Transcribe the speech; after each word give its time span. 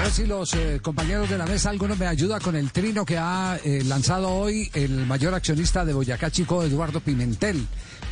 A 0.00 0.04
ver 0.04 0.12
si 0.12 0.24
los 0.24 0.54
eh, 0.54 0.80
compañeros 0.80 1.28
de 1.28 1.36
la 1.36 1.44
mesa, 1.44 1.68
alguno 1.68 1.94
me 1.94 2.06
ayuda 2.06 2.40
con 2.40 2.56
el 2.56 2.72
trino 2.72 3.04
que 3.04 3.18
ha 3.18 3.58
eh, 3.62 3.82
lanzado 3.84 4.30
hoy 4.30 4.70
el 4.72 5.04
mayor 5.04 5.34
accionista 5.34 5.84
de 5.84 5.92
Boyacá 5.92 6.30
Chico, 6.30 6.64
Eduardo 6.64 7.00
Pimentel. 7.00 7.66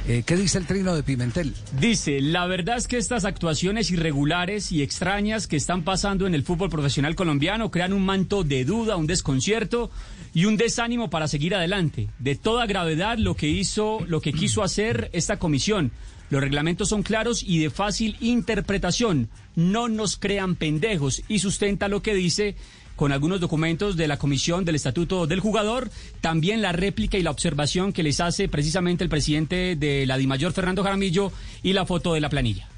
Eh, 0.06 0.22
¿Qué 0.26 0.36
dice 0.36 0.58
el 0.58 0.66
trino 0.66 0.94
de 0.94 1.02
Pimentel? 1.02 1.54
Dice, 1.80 2.20
la 2.20 2.46
verdad 2.46 2.76
es 2.76 2.88
que 2.88 2.98
estas 2.98 3.24
actuaciones 3.24 3.90
irregulares 3.90 4.70
y 4.70 4.82
extrañas 4.82 5.46
que 5.46 5.56
están 5.56 5.82
pasando 5.82 6.26
en 6.26 6.34
el 6.34 6.42
fútbol 6.42 6.68
profesional 6.68 7.16
colombiano 7.16 7.70
crean 7.70 7.94
un 7.94 8.04
manto 8.04 8.44
de 8.44 8.66
duda, 8.66 8.96
un 8.96 9.06
desconcierto 9.06 9.90
y 10.34 10.44
un 10.44 10.58
desánimo 10.58 11.08
para 11.08 11.26
seguir 11.26 11.54
adelante. 11.54 12.10
De 12.18 12.36
toda 12.36 12.66
gravedad 12.66 13.16
lo 13.16 13.34
que 13.34 13.48
hizo, 13.48 14.00
lo 14.06 14.20
que 14.20 14.34
quiso 14.34 14.62
hacer 14.62 15.08
esta 15.14 15.38
comisión. 15.38 15.92
Los 16.30 16.40
reglamentos 16.40 16.90
son 16.90 17.02
claros 17.02 17.42
y 17.42 17.58
de 17.60 17.70
fácil 17.70 18.16
interpretación. 18.20 19.28
No 19.56 19.88
nos 19.88 20.16
crean 20.16 20.56
pendejos 20.56 21.22
y 21.28 21.38
sustenta 21.38 21.88
lo 21.88 22.02
que 22.02 22.14
dice 22.14 22.56
con 22.96 23.12
algunos 23.12 23.40
documentos 23.40 23.96
de 23.96 24.08
la 24.08 24.18
Comisión 24.18 24.64
del 24.64 24.74
Estatuto 24.74 25.28
del 25.28 25.38
Jugador, 25.38 25.88
también 26.20 26.62
la 26.62 26.72
réplica 26.72 27.16
y 27.16 27.22
la 27.22 27.30
observación 27.30 27.92
que 27.92 28.02
les 28.02 28.18
hace 28.18 28.48
precisamente 28.48 29.04
el 29.04 29.10
presidente 29.10 29.76
de 29.76 30.04
la 30.04 30.16
DIMAYOR, 30.16 30.52
Fernando 30.52 30.82
Jaramillo, 30.82 31.30
y 31.62 31.74
la 31.74 31.86
foto 31.86 32.12
de 32.12 32.20
la 32.20 32.28
planilla. 32.28 32.68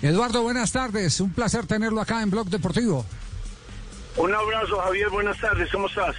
Eduardo, 0.00 0.42
buenas 0.42 0.72
tardes. 0.72 1.20
Un 1.20 1.30
placer 1.30 1.66
tenerlo 1.66 2.00
acá 2.00 2.22
en 2.22 2.30
Blog 2.30 2.48
Deportivo. 2.48 3.04
Un 4.16 4.34
abrazo, 4.34 4.78
Javier. 4.78 5.10
Buenas 5.10 5.38
tardes. 5.38 5.70
¿Cómo 5.70 5.88
estás? 5.88 6.16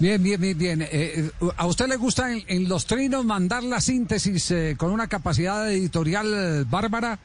Bien, 0.00 0.22
bien, 0.22 0.40
bien, 0.40 0.56
bien. 0.56 0.82
Eh, 0.82 0.88
eh, 0.92 1.30
¿A 1.56 1.66
usted 1.66 1.88
le 1.88 1.96
gusta 1.96 2.30
en, 2.32 2.68
los 2.68 2.86
trinos 2.86 3.24
mandar 3.24 3.64
la 3.64 3.80
síntesis 3.80 4.52
eh, 4.52 4.76
con 4.78 4.92
una 4.92 5.08
capacidad 5.08 5.68
editorial 5.72 6.64
bárbara, 6.66 7.18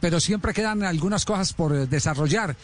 pero 0.00 0.20
siempre 0.20 0.54
quedan 0.54 0.84
algunas 0.84 1.24
cosas 1.24 1.52
por 1.52 1.88
desarrollar? 1.88 2.56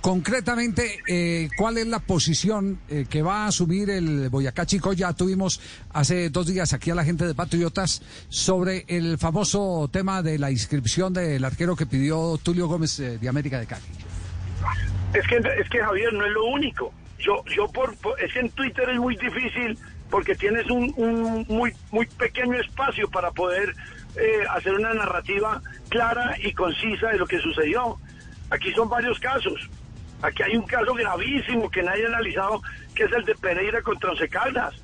concretamente, 0.00 1.48
¿cuál 1.56 1.78
es 1.78 1.86
la 1.86 2.00
posición 2.00 2.80
que 3.08 3.22
va 3.22 3.44
a 3.44 3.46
asumir 3.46 3.88
el 3.88 4.28
Boyacá 4.28 4.66
Chico? 4.66 4.92
Ya 4.92 5.14
tuvimos 5.14 5.58
hace 5.90 6.28
dos 6.28 6.46
días 6.48 6.74
aquí 6.74 6.90
a 6.90 6.94
la 6.94 7.04
gente 7.04 7.26
de 7.26 7.34
Patriotas 7.34 8.02
sobre 8.28 8.84
el 8.88 9.16
famoso 9.16 9.88
tema 9.90 10.22
de 10.22 10.38
la 10.38 10.50
inscripción 10.50 11.14
del 11.14 11.42
arquero 11.44 11.74
que 11.74 11.86
pidió 11.86 12.38
Tulio 12.42 12.66
Gómez 12.66 12.98
de 12.98 13.28
América 13.28 13.58
de 13.58 13.66
Cali. 13.66 13.84
Es 15.14 15.26
que, 15.28 15.36
es 15.36 15.70
que 15.70 15.78
Javier 15.78 16.12
no 16.12 16.26
es 16.26 16.32
lo 16.32 16.44
único 16.46 16.92
yo, 17.18 17.44
yo 17.46 17.68
por, 17.68 17.94
es 18.18 18.32
que 18.32 18.40
en 18.40 18.50
Twitter 18.50 18.88
es 18.90 18.98
muy 18.98 19.16
difícil 19.16 19.78
porque 20.10 20.34
tienes 20.34 20.66
un, 20.70 21.44
muy, 21.48 21.72
muy 21.90 22.06
pequeño 22.06 22.58
espacio 22.58 23.08
para 23.10 23.30
poder 23.30 23.74
eh, 24.16 24.44
hacer 24.50 24.74
una 24.74 24.94
narrativa 24.94 25.60
clara 25.88 26.36
y 26.42 26.52
concisa 26.52 27.08
de 27.08 27.18
lo 27.18 27.26
que 27.26 27.38
sucedió. 27.40 27.96
Aquí 28.50 28.72
son 28.72 28.88
varios 28.88 29.18
casos. 29.18 29.68
Aquí 30.22 30.42
hay 30.42 30.56
un 30.56 30.66
caso 30.66 30.94
gravísimo 30.94 31.70
que 31.70 31.82
nadie 31.82 32.04
ha 32.04 32.08
analizado, 32.08 32.62
que 32.94 33.04
es 33.04 33.12
el 33.12 33.24
de 33.24 33.34
Pereira 33.34 33.82
contra 33.82 34.10
Once 34.10 34.28
Caldas, 34.28 34.74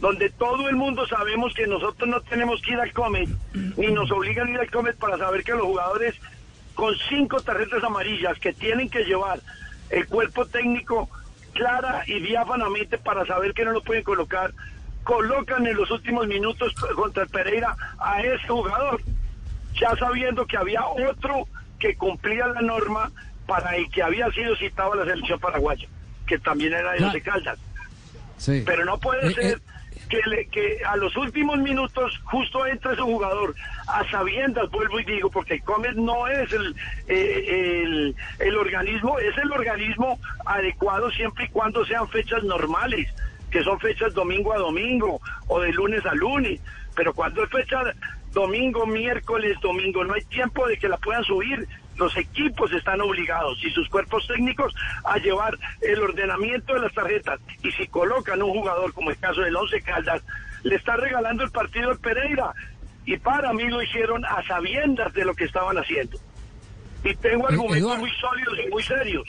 donde 0.00 0.30
todo 0.30 0.68
el 0.68 0.76
mundo 0.76 1.06
sabemos 1.06 1.54
que 1.54 1.66
nosotros 1.66 2.08
no 2.08 2.20
tenemos 2.22 2.60
que 2.62 2.72
ir 2.72 2.80
al 2.80 2.92
Comet, 2.92 3.28
ni 3.76 3.88
nos 3.88 4.10
obligan 4.10 4.48
a 4.48 4.50
ir 4.50 4.58
al 4.58 4.70
Comet 4.70 4.96
para 4.96 5.18
saber 5.18 5.44
que 5.44 5.52
los 5.52 5.62
jugadores 5.62 6.14
con 6.74 6.94
cinco 7.08 7.40
tarjetas 7.40 7.84
amarillas 7.84 8.38
que 8.38 8.52
tienen 8.52 8.88
que 8.88 9.04
llevar 9.04 9.40
el 9.90 10.06
cuerpo 10.06 10.46
técnico 10.46 11.08
clara 11.58 12.04
y 12.06 12.20
diáfanamente 12.20 12.98
para 12.98 13.26
saber 13.26 13.52
que 13.52 13.64
no 13.64 13.72
lo 13.72 13.82
pueden 13.82 14.04
colocar, 14.04 14.52
colocan 15.02 15.66
en 15.66 15.76
los 15.76 15.90
últimos 15.90 16.28
minutos 16.28 16.72
contra 16.94 17.24
el 17.24 17.28
Pereira 17.28 17.76
a 17.98 18.22
ese 18.22 18.46
jugador, 18.46 19.02
ya 19.74 19.96
sabiendo 19.96 20.46
que 20.46 20.56
había 20.56 20.86
otro 20.86 21.48
que 21.80 21.96
cumplía 21.96 22.46
la 22.46 22.62
norma 22.62 23.10
para 23.46 23.74
el 23.74 23.90
que 23.90 24.02
había 24.02 24.30
sido 24.30 24.54
citado 24.54 24.92
a 24.92 24.96
la 24.96 25.04
selección 25.04 25.40
paraguaya, 25.40 25.88
que 26.26 26.38
también 26.38 26.74
era 26.74 26.92
de 26.92 27.00
los 27.00 27.16
Caldas. 27.24 27.58
Pero 28.64 28.84
no 28.84 28.98
puede 28.98 29.32
eh, 29.32 29.34
ser 29.34 29.56
eh, 29.56 29.60
que, 30.08 30.20
le, 30.26 30.46
que 30.46 30.78
a 30.86 30.96
los 30.96 31.16
últimos 31.16 31.58
minutos 31.58 32.18
justo 32.24 32.66
entre 32.66 32.92
ese 32.92 33.02
jugador, 33.02 33.54
a 33.86 34.08
sabiendas, 34.10 34.70
vuelvo 34.70 35.00
y 35.00 35.04
digo, 35.04 35.30
porque 35.30 35.60
Comet 35.60 35.94
no 35.94 36.26
es 36.26 36.52
el, 36.52 36.76
eh, 37.06 37.82
el, 37.84 38.16
el 38.38 38.56
organismo, 38.56 39.18
es 39.18 39.36
el 39.38 39.52
organismo 39.52 40.18
adecuado 40.46 41.10
siempre 41.10 41.44
y 41.44 41.48
cuando 41.48 41.84
sean 41.84 42.08
fechas 42.08 42.42
normales, 42.42 43.08
que 43.50 43.62
son 43.62 43.78
fechas 43.80 44.12
domingo 44.14 44.52
a 44.52 44.58
domingo 44.58 45.20
o 45.46 45.60
de 45.60 45.72
lunes 45.72 46.04
a 46.06 46.14
lunes, 46.14 46.60
pero 46.94 47.14
cuando 47.14 47.44
es 47.44 47.50
fecha 47.50 47.82
domingo, 48.32 48.86
miércoles, 48.86 49.58
domingo, 49.60 50.04
no 50.04 50.14
hay 50.14 50.24
tiempo 50.24 50.66
de 50.66 50.76
que 50.76 50.88
la 50.88 50.96
puedan 50.96 51.24
subir 51.24 51.66
los 51.98 52.16
equipos 52.16 52.72
están 52.72 53.00
obligados 53.00 53.58
y 53.64 53.70
sus 53.70 53.88
cuerpos 53.88 54.26
técnicos 54.26 54.74
a 55.04 55.18
llevar 55.18 55.58
el 55.80 56.00
ordenamiento 56.00 56.74
de 56.74 56.80
las 56.80 56.94
tarjetas. 56.94 57.40
Y 57.62 57.70
si 57.72 57.86
colocan 57.88 58.40
un 58.42 58.50
jugador, 58.50 58.92
como 58.94 59.10
el 59.10 59.18
caso 59.18 59.40
del 59.40 59.56
Once 59.56 59.80
Caldas, 59.82 60.22
le 60.62 60.76
está 60.76 60.96
regalando 60.96 61.44
el 61.44 61.50
partido 61.50 61.90
al 61.90 61.98
Pereira. 61.98 62.52
Y 63.04 63.16
para 63.16 63.52
mí 63.52 63.64
lo 63.64 63.82
hicieron 63.82 64.24
a 64.24 64.46
sabiendas 64.46 65.12
de 65.12 65.24
lo 65.24 65.34
que 65.34 65.44
estaban 65.44 65.76
haciendo. 65.76 66.18
Y 67.04 67.14
tengo 67.16 67.48
argumentos 67.48 67.98
muy 67.98 68.10
sólidos 68.12 68.58
y 68.64 68.70
muy 68.70 68.82
serios. 68.82 69.24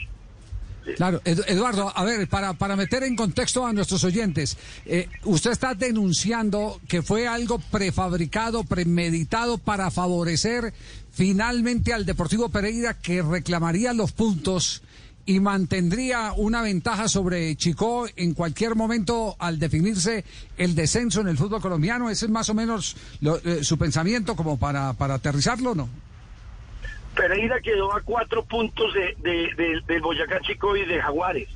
Claro, 0.96 1.20
Eduardo, 1.24 1.92
a 1.94 2.04
ver, 2.04 2.28
para, 2.28 2.54
para 2.54 2.76
meter 2.76 3.02
en 3.02 3.16
contexto 3.16 3.66
a 3.66 3.72
nuestros 3.72 4.04
oyentes, 4.04 4.56
eh, 4.86 5.08
usted 5.24 5.50
está 5.50 5.74
denunciando 5.74 6.80
que 6.88 7.02
fue 7.02 7.26
algo 7.26 7.58
prefabricado, 7.58 8.64
premeditado 8.64 9.58
para 9.58 9.90
favorecer 9.90 10.72
finalmente 11.12 11.92
al 11.92 12.06
Deportivo 12.06 12.48
Pereira 12.48 12.94
que 12.94 13.22
reclamaría 13.22 13.92
los 13.92 14.12
puntos 14.12 14.82
y 15.26 15.38
mantendría 15.38 16.32
una 16.36 16.62
ventaja 16.62 17.08
sobre 17.08 17.54
Chico 17.56 18.06
en 18.16 18.34
cualquier 18.34 18.74
momento 18.74 19.36
al 19.38 19.58
definirse 19.58 20.24
el 20.56 20.74
descenso 20.74 21.20
en 21.20 21.28
el 21.28 21.36
fútbol 21.36 21.60
colombiano. 21.60 22.10
Ese 22.10 22.26
es 22.26 22.30
más 22.30 22.48
o 22.48 22.54
menos 22.54 22.96
eh, 23.22 23.60
su 23.62 23.78
pensamiento 23.78 24.34
como 24.34 24.58
para, 24.58 24.92
para 24.94 25.14
aterrizarlo, 25.14 25.74
¿no? 25.74 25.88
Pereira 27.14 27.60
quedó 27.60 27.92
a 27.94 28.00
cuatro 28.02 28.44
puntos 28.44 28.94
de, 28.94 29.82
de, 29.86 30.00
Boyacá 30.00 30.40
Chico 30.40 30.76
y 30.76 30.84
de 30.84 31.00
Jaguares. 31.00 31.48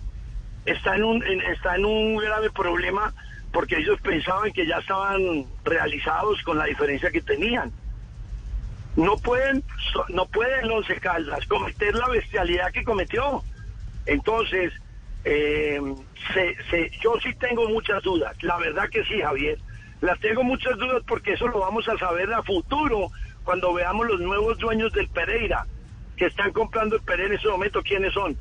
Está 0.66 0.96
en, 0.96 1.04
un, 1.04 1.22
está 1.22 1.76
en 1.76 1.84
un 1.84 2.16
grave 2.16 2.50
problema 2.50 3.12
porque 3.52 3.76
ellos 3.76 4.00
pensaban 4.00 4.52
que 4.52 4.66
ya 4.66 4.78
estaban 4.78 5.46
realizados 5.64 6.42
con 6.42 6.58
la 6.58 6.64
diferencia 6.64 7.10
que 7.10 7.20
tenían. 7.20 7.72
No 8.96 9.16
pueden, 9.16 9.62
no 10.08 10.26
pueden 10.26 10.70
Once 10.70 10.94
Caldas 11.00 11.46
cometer 11.46 11.94
la 11.94 12.08
bestialidad 12.08 12.72
que 12.72 12.84
cometió. 12.84 13.42
Entonces, 14.06 14.72
eh, 15.24 15.80
yo 17.02 17.14
sí 17.22 17.34
tengo 17.34 17.68
muchas 17.68 18.02
dudas. 18.02 18.36
La 18.42 18.56
verdad 18.58 18.88
que 18.88 19.04
sí, 19.04 19.20
Javier. 19.20 19.58
Las 20.00 20.18
tengo 20.20 20.42
muchas 20.42 20.76
dudas 20.76 21.02
porque 21.06 21.32
eso 21.32 21.48
lo 21.48 21.60
vamos 21.60 21.88
a 21.88 21.96
saber 21.96 22.32
a 22.32 22.42
futuro 22.42 23.10
cuando 23.44 23.72
veamos 23.74 24.06
los 24.06 24.20
nuevos 24.20 24.58
dueños 24.58 24.92
del 24.92 25.08
Pereira, 25.08 25.66
que 26.16 26.26
están 26.26 26.52
comprando 26.52 26.96
el 26.96 27.02
Pereira 27.02 27.34
en 27.34 27.38
ese 27.38 27.48
momento, 27.48 27.82
quiénes 27.82 28.12
son. 28.14 28.36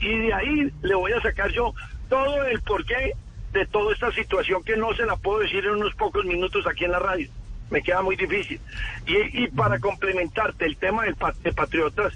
Y 0.00 0.18
de 0.18 0.34
ahí 0.34 0.72
le 0.82 0.94
voy 0.94 1.12
a 1.12 1.22
sacar 1.22 1.50
yo 1.50 1.72
todo 2.08 2.44
el 2.44 2.60
porqué 2.62 3.14
de 3.52 3.66
toda 3.66 3.92
esta 3.92 4.12
situación 4.12 4.62
que 4.64 4.76
no 4.76 4.94
se 4.94 5.06
la 5.06 5.16
puedo 5.16 5.40
decir 5.40 5.64
en 5.64 5.72
unos 5.72 5.94
pocos 5.94 6.24
minutos 6.24 6.66
aquí 6.66 6.84
en 6.84 6.92
la 6.92 6.98
radio. 6.98 7.30
Me 7.70 7.82
queda 7.82 8.02
muy 8.02 8.16
difícil. 8.16 8.60
Y, 9.06 9.48
para 9.48 9.78
complementarte 9.78 10.66
el 10.66 10.76
tema 10.76 11.04
de 11.04 11.52
Patriotas, 11.52 12.12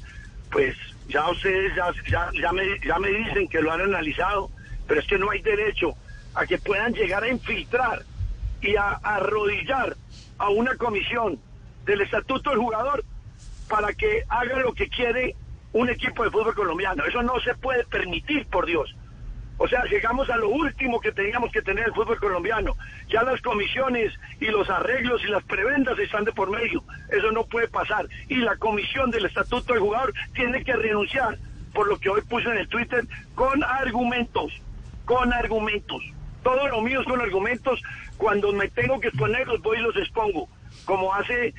pues 0.50 0.76
ya 1.09 1.28
ustedes 1.31 1.75
ya, 1.75 1.91
ya, 2.09 2.31
ya, 2.41 2.53
me, 2.53 2.62
ya 2.84 2.99
me 2.99 3.09
dicen 3.09 3.49
que 3.49 3.60
lo 3.60 3.72
han 3.72 3.81
analizado, 3.81 4.50
pero 4.87 5.00
es 5.00 5.06
que 5.06 5.19
no 5.19 5.31
hay 5.31 5.41
derecho 5.43 5.94
a 6.34 6.47
que 6.47 6.59
puedan 6.59 6.93
llegar 6.93 7.25
a 7.25 7.28
infiltrar 7.28 8.03
y 8.60 8.76
a 8.76 8.93
arrodillar 9.03 9.97
a 10.38 10.50
una 10.50 10.76
comisión 10.76 11.41
del 11.90 12.02
estatuto 12.02 12.50
del 12.50 12.60
jugador 12.60 13.04
para 13.68 13.92
que 13.92 14.22
haga 14.28 14.60
lo 14.60 14.72
que 14.72 14.88
quiere 14.88 15.34
un 15.72 15.88
equipo 15.88 16.22
de 16.22 16.30
fútbol 16.30 16.54
colombiano. 16.54 17.04
Eso 17.04 17.20
no 17.22 17.40
se 17.40 17.54
puede 17.56 17.84
permitir, 17.84 18.46
por 18.46 18.66
Dios. 18.66 18.94
O 19.58 19.66
sea, 19.69 19.84
llegamos 19.84 20.31
a 20.31 20.37
lo 20.37 20.48
último 20.48 21.00
que 21.00 21.10
teníamos 21.10 21.50
que 21.50 21.62
tener 21.62 21.87
el 21.87 21.92
fútbol 21.92 22.19
colombiano. 22.19 22.76
Ya 23.08 23.25
las 23.25 23.40
comisiones 23.42 24.12
y 24.40 24.46
los 24.46 24.70
arreglos 24.70 25.22
y 25.25 25.28
las 25.28 25.42
prebendas 25.42 25.98
están 25.98 26.25
de 26.25 26.32
por 26.32 26.48
medio. 26.48 26.82
Eso 27.10 27.32
no 27.32 27.44
puede 27.44 27.66
pasar. 27.66 28.06
Y 28.28 28.36
la 28.36 28.56
comisión 28.56 29.10
del 29.10 29.26
estatuto 29.26 29.72
del 29.72 29.82
jugador 29.82 30.14
tiene 30.32 30.62
que 30.62 30.75
renunciar, 30.75 31.38
por 31.75 31.88
lo 31.88 31.98
que 31.98 32.08
hoy 32.08 32.22
puse 32.22 32.48
en 32.48 32.58
el 32.58 32.69
Twitter, 32.69 33.04
con 33.34 33.64
argumentos. 33.64 34.52
Con 35.04 35.32
argumentos. 35.32 36.02
Todo 36.44 36.69
lo 36.69 36.81
mío 36.82 37.00
es 37.00 37.06
con 37.06 37.20
argumentos. 37.20 37.82
Cuando 38.16 38.52
me 38.52 38.69
tengo 38.69 39.00
que 39.00 39.08
exponerlos, 39.08 39.60
voy 39.60 39.78
y 39.78 39.82
los 39.82 39.96
expongo. 39.96 40.48
Como 40.84 41.12
hace 41.12 41.52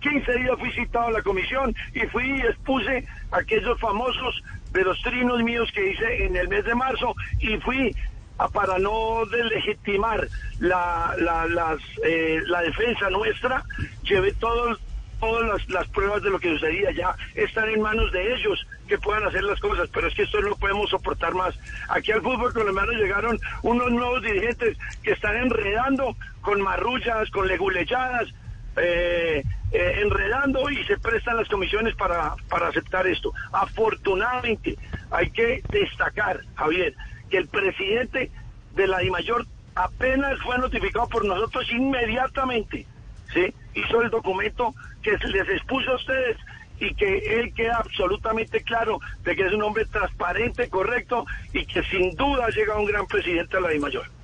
15 0.00 0.32
días 0.32 0.58
fui 0.58 0.70
citado 0.72 1.08
a 1.08 1.12
la 1.12 1.22
comisión 1.22 1.74
y 1.94 2.00
fui 2.08 2.38
y 2.38 2.40
expuse 2.40 3.04
aquellos 3.30 3.78
famosos 3.80 4.42
de 4.72 4.84
los 4.84 5.00
trinos 5.02 5.42
míos 5.42 5.70
que 5.74 5.90
hice 5.90 6.26
en 6.26 6.36
el 6.36 6.48
mes 6.48 6.64
de 6.64 6.74
marzo 6.74 7.14
y 7.40 7.56
fui 7.58 7.94
a, 8.38 8.48
para 8.48 8.78
no 8.78 9.24
delegitimar 9.26 10.28
la, 10.60 11.14
la, 11.18 11.76
eh, 12.04 12.40
defensa 12.64 13.10
nuestra, 13.10 13.64
llevé 14.02 14.32
todo 14.34 14.76
todas 15.20 15.48
las, 15.48 15.68
las, 15.70 15.88
pruebas 15.88 16.22
de 16.22 16.30
lo 16.30 16.38
que 16.38 16.52
sucedía. 16.52 16.92
Ya 16.92 17.16
están 17.34 17.68
en 17.68 17.80
manos 17.80 18.12
de 18.12 18.34
ellos 18.34 18.66
que 18.86 18.98
puedan 18.98 19.24
hacer 19.26 19.42
las 19.42 19.58
cosas, 19.58 19.88
pero 19.92 20.06
es 20.06 20.14
que 20.14 20.22
esto 20.22 20.40
no 20.40 20.54
podemos 20.54 20.90
soportar 20.90 21.34
más. 21.34 21.58
Aquí 21.88 22.12
al 22.12 22.22
fútbol 22.22 22.52
colombiano 22.52 22.92
llegaron 22.92 23.38
unos 23.62 23.90
nuevos 23.90 24.22
dirigentes 24.22 24.76
que 25.02 25.12
están 25.12 25.36
enredando 25.36 26.16
con 26.40 26.60
marrullas, 26.60 27.28
con 27.30 27.48
leguleyadas, 27.48 28.28
eh, 28.76 29.42
eh, 29.70 30.00
enredando 30.02 30.70
y 30.70 30.82
se 30.84 30.98
prestan 30.98 31.36
las 31.36 31.48
comisiones 31.48 31.94
para, 31.94 32.34
para 32.48 32.68
aceptar 32.68 33.06
esto. 33.06 33.32
Afortunadamente, 33.52 34.76
hay 35.10 35.30
que 35.30 35.62
destacar, 35.70 36.40
Javier, 36.54 36.94
que 37.30 37.38
el 37.38 37.48
presidente 37.48 38.30
de 38.74 38.86
la 38.86 38.98
DIMAYOR 38.98 39.46
apenas 39.74 40.40
fue 40.40 40.58
notificado 40.58 41.08
por 41.08 41.24
nosotros 41.24 41.70
inmediatamente, 41.70 42.86
¿sí? 43.32 43.54
Hizo 43.74 44.02
el 44.02 44.10
documento 44.10 44.74
que 45.02 45.16
les 45.18 45.48
expuso 45.48 45.92
a 45.92 45.96
ustedes 45.96 46.36
y 46.80 46.94
que 46.94 47.40
él 47.40 47.52
queda 47.54 47.76
absolutamente 47.76 48.62
claro 48.62 49.00
de 49.24 49.36
que 49.36 49.46
es 49.46 49.52
un 49.52 49.62
hombre 49.62 49.84
transparente, 49.86 50.68
correcto 50.68 51.26
y 51.52 51.66
que 51.66 51.82
sin 51.84 52.14
duda 52.16 52.48
llega 52.50 52.78
un 52.78 52.86
gran 52.86 53.06
presidente 53.06 53.56
a 53.56 53.60
la 53.60 53.68
DIMAYOR. 53.68 54.17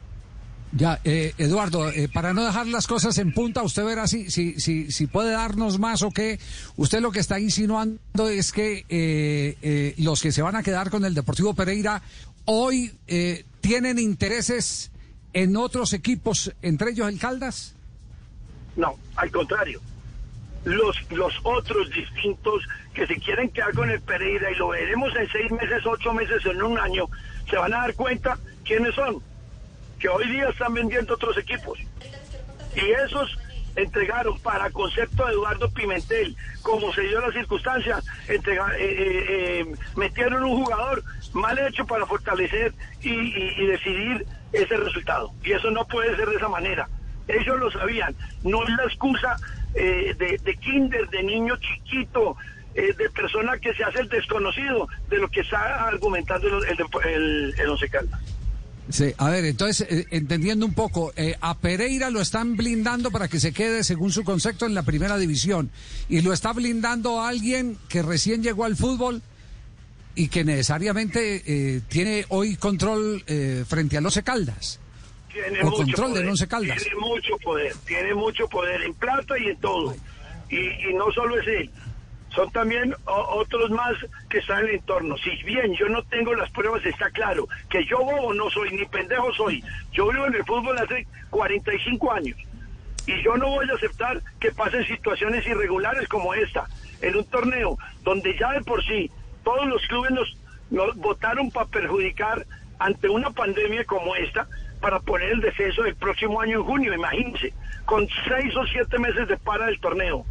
Ya, 0.77 0.99
eh, 1.05 1.33
Eduardo, 1.39 1.89
eh, 1.89 2.09
para 2.13 2.35
no 2.35 2.45
dejar 2.45 2.67
las 2.67 2.89
cosas 2.89 3.17
en 3.19 3.33
punta, 3.33 3.63
usted 3.63 3.85
verá 3.85 4.09
si, 4.09 4.29
si, 4.29 4.59
si, 4.59 4.91
si 4.91 5.07
puede 5.07 5.31
darnos 5.31 5.79
más 5.79 6.03
o 6.03 6.11
qué. 6.11 6.41
Usted 6.77 7.01
lo 7.01 7.13
que 7.13 7.21
está 7.21 7.39
insinuando 7.39 8.29
es 8.29 8.51
que 8.51 8.85
eh, 8.89 9.95
los 9.99 10.21
que 10.21 10.33
se 10.33 10.43
van 10.43 10.57
a 10.57 10.65
quedar 10.65 10.91
con 10.91 11.05
el 11.05 11.15
Deportivo 11.15 11.55
Pereira 11.55 12.03
hoy 12.47 12.93
tienen 13.61 14.01
intereses 14.01 14.91
en 15.33 15.57
otros 15.57 15.93
equipos, 15.93 16.53
entre 16.61 16.91
ellos 16.91 17.09
el 17.09 17.21
Caldas. 17.21 17.77
No, 18.77 18.97
al 19.15 19.31
contrario. 19.31 19.81
Los, 20.65 20.97
los 21.11 21.35
otros 21.45 21.89
distintos 21.91 22.65
que 22.95 23.07
se 23.07 23.17
quieren 23.17 23.51
quedar 23.51 23.73
con 23.75 23.91
el 23.91 24.01
Pereira 24.01 24.51
y 24.51 24.57
lo 24.57 24.69
veremos 24.69 25.15
en 25.15 25.29
seis 25.31 25.53
meses, 25.53 25.87
ocho 25.87 26.13
meses, 26.13 26.45
en 26.47 26.61
un 26.63 26.79
año, 26.79 27.07
se 27.49 27.57
van 27.57 27.73
a 27.75 27.79
dar 27.79 27.95
cuenta 27.95 28.39
quiénes 28.65 28.95
son 28.95 29.23
que 30.05 30.11
hoy 30.11 30.29
día 30.29 30.51
están 30.51 30.75
vendiendo 30.75 31.15
otros 31.15 31.39
equipos. 31.39 31.79
Y 32.77 32.91
esos 33.07 33.39
entregaron 33.75 34.39
para 34.41 34.69
concepto 34.69 35.25
de 35.25 35.33
Eduardo 35.33 35.71
Pimentel, 35.71 36.37
como 36.61 36.93
se 36.93 37.01
dio 37.01 37.23
la 37.23 37.33
circunstancia, 37.33 38.03
entregar, 38.29 38.75
eh, 38.75 38.85
eh, 38.85 39.25
eh, 39.61 39.75
metieron 39.97 40.45
un 40.45 40.63
jugador 40.63 41.03
mal 41.33 41.59
hecho 41.59 41.87
para 41.87 42.05
fortalecer 42.05 42.75
y, 43.01 43.67
decidir 43.67 44.27
ese 44.53 44.77
resultado. 44.77 45.33
Y 45.43 45.53
eso 45.53 45.71
no 45.71 45.87
puede 45.87 46.15
ser 46.17 46.29
de 46.29 46.37
esa 46.37 46.49
manera. 46.51 46.87
Ellos 47.27 47.59
lo 47.59 47.71
sabían. 47.71 48.15
No 48.43 48.63
es 48.63 48.77
la 48.77 48.85
excusa 48.85 49.37
de, 49.73 50.39
de, 50.45 50.57
kinder, 50.57 51.09
de 51.09 51.23
niño 51.23 51.57
chiquito, 51.57 52.37
de 52.75 53.11
persona 53.15 53.57
que 53.57 53.73
se 53.73 53.85
hace 53.85 54.01
el 54.01 54.09
desconocido 54.11 54.87
de 55.09 55.17
lo 55.17 55.31
que 55.31 55.41
está 55.41 55.89
argumentando 55.89 56.47
el, 56.47 56.79
el, 57.05 57.55
el, 57.59 57.71
Once 57.71 57.89
Caldas. 57.89 58.34
Sí, 58.91 59.15
a 59.17 59.31
ver, 59.31 59.45
entonces, 59.47 59.87
eh, 59.91 60.07
entendiendo 60.11 60.67
un 60.67 60.75
poco, 60.75 61.13
eh, 61.17 61.35
a 61.41 61.59
Pereira 61.59 62.11
lo 62.11 62.21
están 62.21 62.57
blindando 62.57 63.11
para 63.11 63.29
que 63.29 63.41
se 63.41 63.53
quede, 63.53 63.83
según 63.83 64.13
su 64.13 64.25
concepto, 64.25 64.67
en 64.67 64.75
la 64.75 64.83
primera 64.83 65.17
división. 65.17 65.71
Y 66.09 66.21
lo 66.21 66.33
está 66.33 66.53
blindando 66.53 67.21
a 67.21 67.29
alguien 67.29 67.79
que 67.89 68.03
recién 68.03 68.43
llegó 68.43 68.65
al 68.65 68.77
fútbol 68.77 69.23
y 70.15 70.29
que 70.29 70.45
necesariamente 70.45 71.43
eh, 71.47 71.81
tiene 71.89 72.27
hoy 72.29 72.57
control 72.57 73.25
frente 73.67 73.97
al 73.97 74.05
Once 74.05 74.23
Caldas. 74.23 74.79
Tiene 75.33 75.63
o 75.65 75.73
control 75.73 76.15
del 76.15 76.29
Once 76.29 76.47
Caldas. 76.47 76.83
Tiene 76.83 77.01
mucho 77.01 77.37
poder, 77.43 77.75
tiene 77.87 78.15
mucho 78.15 78.47
poder 78.49 78.83
en 78.83 78.95
plata 78.95 79.39
y 79.39 79.49
en 79.49 79.57
todo. 79.57 79.97
Y, 80.51 80.59
y 80.59 80.95
no 80.95 81.11
solo 81.13 81.41
es 81.41 81.49
él 81.49 81.71
son 82.35 82.51
también 82.51 82.95
otros 83.07 83.71
más 83.71 83.95
que 84.29 84.39
están 84.39 84.61
en 84.61 84.69
el 84.69 84.75
entorno. 84.77 85.17
Si 85.19 85.31
bien 85.45 85.75
yo 85.75 85.89
no 85.89 86.03
tengo 86.03 86.35
las 86.35 86.51
pruebas, 86.51 86.85
está 86.85 87.11
claro 87.11 87.47
que 87.69 87.85
yo 87.85 87.99
no 88.35 88.51
soy, 88.51 88.71
ni 88.71 88.85
pendejo 88.87 89.33
soy. 89.35 89.63
Yo 89.93 90.09
vivo 90.09 90.27
en 90.27 90.35
el 90.35 90.45
fútbol 90.45 90.77
hace 90.79 91.07
45 91.31 92.13
años 92.13 92.37
y 93.07 93.23
yo 93.23 93.37
no 93.37 93.49
voy 93.49 93.69
a 93.71 93.75
aceptar 93.75 94.23
que 94.41 94.51
pasen 94.53 94.85
situaciones 94.87 95.47
irregulares 95.47 96.09
como 96.09 96.35
esta, 96.35 96.67
en 97.03 97.17
un 97.17 97.25
torneo 97.25 97.77
donde 98.03 98.37
ya 98.39 98.53
de 98.53 98.63
por 98.63 98.83
sí 98.85 99.11
todos 99.43 99.67
los 99.67 99.87
clubes 99.87 100.13
nos, 100.71 100.97
votaron 100.97 101.51
para 101.51 101.67
perjudicar 101.67 102.47
ante 102.79 103.09
una 103.09 103.31
pandemia 103.31 103.85
como 103.85 104.17
esta 104.17 104.49
para 104.81 104.99
poner 105.01 105.31
el 105.31 105.41
descenso 105.41 105.83
del 105.83 105.95
próximo 105.95 106.41
año 106.41 106.59
en 106.59 106.65
junio, 106.65 106.95
imagínense, 106.95 107.53
con 107.85 108.09
seis 108.27 108.57
o 108.57 108.67
siete 108.67 108.99
meses 108.99 109.29
de 109.29 109.37
para 109.37 109.67
del 109.67 109.81
torneo 109.81 110.25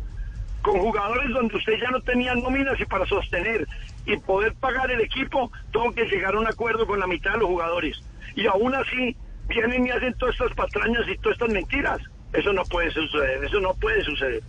con 0.64 0.80
jugadores 0.80 1.30
donde 1.30 1.56
usted 1.58 1.74
ya 1.80 1.92
no 1.92 2.00
tenía 2.02 2.34
nóminas 2.36 2.80
y 2.80 2.86
para 2.86 3.06
sostener 3.06 3.68
y 4.06 4.18
poder 4.18 4.54
pagar 4.56 4.90
el 4.90 5.02
equipo, 5.02 5.52
tuvo 5.72 5.92
que 5.94 6.06
llegar 6.06 6.34
a 6.34 6.40
un 6.40 6.48
acuerdo 6.48 6.88
con 6.88 7.00
la 7.00 7.06
mitad 7.06 7.34
de 7.34 7.40
los 7.40 7.50
jugadores. 7.50 8.02
Y 8.36 8.48
aún 8.48 8.74
así 8.74 9.16
vienen 9.50 9.86
y 9.86 9.92
hacen 9.92 10.14
todas 10.18 10.34
estas 10.36 10.54
patrañas 10.56 11.02
y 11.08 11.18
todas 11.18 11.36
estas 11.36 11.50
mentiras. 11.50 12.00
Eso 12.32 12.54
no 12.54 12.64
puede 12.64 12.90
suceder, 12.92 13.44
eso 13.44 13.60
no 13.60 13.74
puede 13.74 14.04
suceder. 14.06 14.42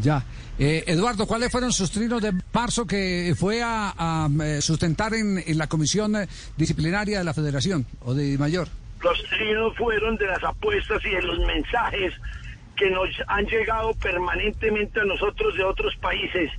Ya. 0.00 0.24
Eh, 0.56 0.84
Eduardo, 0.86 1.26
¿cuáles 1.26 1.50
fueron 1.50 1.72
sus 1.72 1.90
trinos 1.90 2.22
de 2.22 2.32
marzo 2.52 2.86
que 2.86 3.34
fue 3.36 3.60
a, 3.62 4.28
eh, 4.42 4.60
sustentar 4.60 5.14
en, 5.14 5.42
en, 5.44 5.58
la 5.58 5.66
comisión 5.66 6.16
disciplinaria 6.56 7.18
de 7.18 7.24
la 7.24 7.34
federación 7.34 7.84
o 8.02 8.14
de 8.14 8.38
mayor? 8.38 8.68
Los 9.02 9.20
trinos 9.24 9.76
fueron 9.76 10.16
de 10.16 10.26
las 10.28 10.42
apuestas 10.44 11.04
y 11.04 11.10
de 11.10 11.22
los 11.22 11.40
mensajes 11.40 12.14
que 12.82 12.90
nos 12.90 13.10
han 13.28 13.46
llegado 13.46 13.94
permanentemente 13.94 15.00
a 15.00 15.04
nosotros 15.04 15.56
de 15.56 15.62
otros 15.62 15.94
países. 15.98 16.50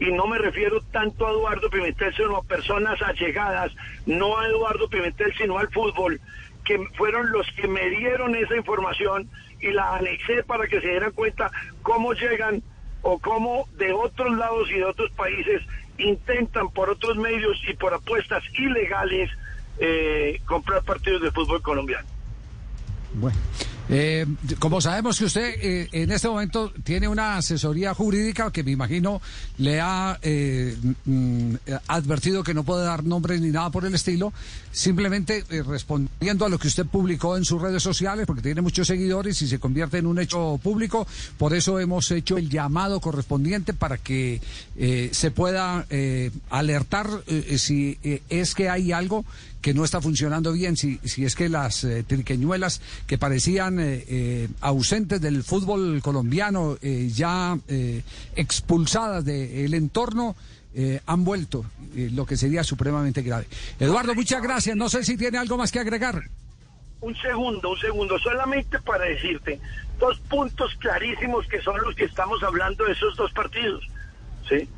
Y 0.00 0.10
no 0.10 0.26
me 0.26 0.38
refiero 0.38 0.80
tanto 0.90 1.26
a 1.26 1.32
Eduardo 1.32 1.68
Pimentel, 1.68 2.14
sino 2.16 2.38
a 2.38 2.42
personas 2.42 3.02
allegadas, 3.02 3.72
no 4.06 4.38
a 4.38 4.46
Eduardo 4.46 4.88
Pimentel, 4.88 5.34
sino 5.36 5.58
al 5.58 5.68
fútbol, 5.68 6.18
que 6.64 6.82
fueron 6.96 7.30
los 7.30 7.46
que 7.52 7.68
me 7.68 7.90
dieron 7.90 8.34
esa 8.36 8.56
información 8.56 9.28
y 9.60 9.70
la 9.72 9.96
anexé 9.96 10.42
para 10.44 10.66
que 10.66 10.80
se 10.80 10.88
dieran 10.88 11.12
cuenta 11.12 11.50
cómo 11.82 12.14
llegan 12.14 12.62
o 13.02 13.18
cómo 13.18 13.68
de 13.76 13.92
otros 13.92 14.34
lados 14.34 14.70
y 14.70 14.78
de 14.78 14.84
otros 14.84 15.10
países 15.10 15.60
intentan 15.98 16.70
por 16.70 16.88
otros 16.88 17.18
medios 17.18 17.58
y 17.68 17.74
por 17.74 17.92
apuestas 17.92 18.42
ilegales 18.58 19.30
eh, 19.78 20.40
comprar 20.46 20.82
partidos 20.84 21.20
de 21.20 21.30
fútbol 21.32 21.60
colombiano. 21.60 22.08
Bueno. 23.12 23.36
Eh, 23.88 24.26
como 24.58 24.80
sabemos 24.80 25.18
que 25.18 25.26
usted 25.26 25.54
eh, 25.60 25.88
en 25.92 26.10
este 26.10 26.26
momento 26.28 26.72
tiene 26.82 27.06
una 27.06 27.36
asesoría 27.36 27.94
jurídica 27.94 28.50
que 28.50 28.64
me 28.64 28.72
imagino 28.72 29.22
le 29.58 29.80
ha 29.80 30.18
eh, 30.22 30.76
mm, 31.04 31.54
advertido 31.86 32.42
que 32.42 32.52
no 32.52 32.64
puede 32.64 32.84
dar 32.84 33.04
nombres 33.04 33.40
ni 33.40 33.50
nada 33.50 33.70
por 33.70 33.84
el 33.84 33.94
estilo, 33.94 34.32
simplemente 34.72 35.44
eh, 35.50 35.62
respondiendo 35.62 36.44
a 36.44 36.48
lo 36.48 36.58
que 36.58 36.66
usted 36.66 36.84
publicó 36.86 37.36
en 37.36 37.44
sus 37.44 37.62
redes 37.62 37.82
sociales, 37.82 38.26
porque 38.26 38.42
tiene 38.42 38.60
muchos 38.60 38.88
seguidores 38.88 39.40
y 39.42 39.46
se 39.46 39.60
convierte 39.60 39.98
en 39.98 40.06
un 40.06 40.18
hecho 40.18 40.58
público, 40.60 41.06
por 41.38 41.54
eso 41.54 41.78
hemos 41.78 42.10
hecho 42.10 42.38
el 42.38 42.50
llamado 42.50 43.00
correspondiente 43.00 43.72
para 43.72 43.98
que 43.98 44.40
se 45.12 45.30
pueda 45.30 45.86
alertar 46.50 47.08
si 47.56 47.98
es 48.28 48.54
que 48.54 48.68
hay 48.68 48.92
algo 48.92 49.24
que 49.66 49.74
no 49.74 49.84
está 49.84 50.00
funcionando 50.00 50.52
bien, 50.52 50.76
si, 50.76 51.00
si 51.02 51.24
es 51.24 51.34
que 51.34 51.48
las 51.48 51.82
eh, 51.82 52.04
triqueñuelas 52.04 52.80
que 53.08 53.18
parecían 53.18 53.75
eh, 53.80 54.04
eh, 54.08 54.48
ausentes 54.60 55.20
del 55.20 55.42
fútbol 55.42 56.00
colombiano, 56.02 56.76
ya 56.80 57.58
expulsadas 58.34 59.24
del 59.24 59.74
entorno, 59.74 60.36
han 61.06 61.24
vuelto, 61.24 61.64
lo 61.94 62.26
que 62.26 62.36
sería 62.36 62.62
supremamente 62.62 63.22
grave. 63.22 63.46
Eduardo, 63.80 64.14
muchas 64.14 64.42
gracias. 64.42 64.76
No 64.76 64.88
sé 64.88 65.04
si 65.04 65.16
tiene 65.16 65.38
algo 65.38 65.56
más 65.56 65.72
que 65.72 65.80
agregar. 65.80 66.22
Un 67.00 67.14
segundo, 67.16 67.70
un 67.70 67.78
segundo, 67.78 68.18
solamente 68.18 68.78
para 68.80 69.04
decirte 69.04 69.60
dos 69.98 70.18
puntos 70.28 70.74
clarísimos 70.78 71.46
que 71.46 71.60
son 71.62 71.80
los 71.82 71.94
que 71.94 72.04
estamos 72.04 72.42
hablando 72.42 72.84
de 72.84 72.92
esos 72.92 73.16
dos 73.16 73.32
partidos. 73.32 73.84
¿sí? 74.48 74.68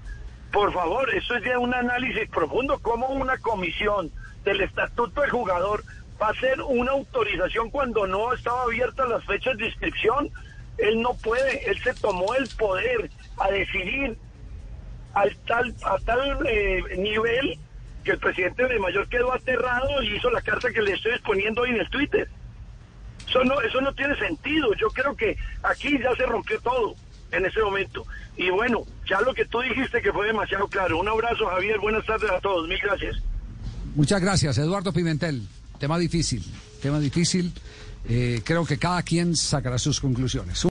Por 0.53 0.73
favor, 0.73 1.13
eso 1.15 1.35
es 1.37 1.45
ya 1.45 1.59
un 1.59 1.75
análisis 1.75 2.29
profundo, 2.31 2.79
como 2.79 3.09
una 3.09 3.37
comisión 3.39 4.11
del 4.45 4.61
estatuto 4.63 5.21
del 5.21 5.31
jugador 5.31 5.85
va 6.21 6.29
a 6.29 6.35
ser 6.35 6.61
una 6.61 6.93
autorización 6.93 7.71
cuando 7.71 8.07
no 8.07 8.33
estaba 8.33 8.63
abiertas 8.63 9.09
las 9.09 9.25
fechas 9.25 9.57
de 9.57 9.67
inscripción. 9.67 10.31
Él 10.79 11.01
no 11.01 11.15
puede, 11.15 11.69
él 11.71 11.79
se 11.83 11.95
tomó 11.95 12.35
el 12.35 12.49
poder 12.57 13.11
a 13.39 13.51
decidir 13.51 14.17
al 15.15 15.37
tal, 15.47 15.75
a 15.85 15.99
tal 15.99 16.47
eh, 16.47 16.83
nivel 16.99 17.59
que 18.05 18.13
el 18.13 18.19
presidente 18.19 18.67
de 18.67 18.79
Mayor 18.79 19.09
quedó 19.09 19.33
aterrado 19.33 20.03
y 20.03 20.17
hizo 20.17 20.31
la 20.31 20.41
carta 20.41 20.71
que 20.71 20.83
le 20.83 20.93
estoy 20.93 21.13
exponiendo 21.13 21.63
hoy 21.63 21.71
en 21.71 21.81
el 21.81 21.91
Twitter. 21.91 22.29
Eso 23.29 23.45
no, 23.45 23.61
eso 23.61 23.81
no 23.81 23.93
tiene 23.95 24.17
sentido. 24.17 24.73
Yo 24.75 24.89
creo 24.89 25.15
que 25.15 25.37
aquí 25.63 25.99
ya 25.99 26.15
se 26.17 26.25
rompió 26.25 26.61
todo 26.61 26.95
en 27.33 27.45
ese 27.45 27.61
momento. 27.61 28.07
Y 28.37 28.51
bueno, 28.51 28.85
ya 29.09 29.21
lo 29.21 29.35
que 29.35 29.45
tú 29.45 29.61
dijiste 29.61 30.01
que 30.01 30.13
fue 30.13 30.27
demasiado 30.29 30.69
claro. 30.69 30.99
Un 30.99 31.09
abrazo, 31.09 31.47
Javier. 31.47 31.79
Buenas 31.79 32.07
tardes 32.07 32.31
a 32.31 32.41
todos. 32.41 32.67
Mil 32.69 32.79
gracias. 32.83 33.17
Muchas 33.95 34.21
gracias, 34.21 34.59
Eduardo 34.59 34.93
Pimentel. 34.93 35.43
Tema 35.79 35.99
difícil, 35.99 36.45
tema 36.83 36.99
difícil. 36.99 37.53
Eh, 38.09 38.41
creo 38.45 38.65
que 38.65 38.79
cada 38.79 39.03
quien 39.03 39.37
sacará 39.37 39.79
sus 39.79 40.01
conclusiones. 40.01 40.59